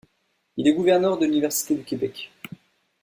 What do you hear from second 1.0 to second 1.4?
de